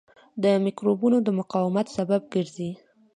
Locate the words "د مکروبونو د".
0.43-1.27